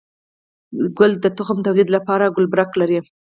[0.97, 2.99] گل د تخم توليد لپاره ګلبرګ لري